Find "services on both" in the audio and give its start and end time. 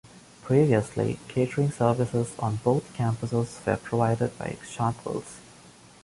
1.69-2.91